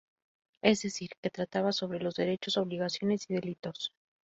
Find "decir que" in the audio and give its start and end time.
0.81-1.29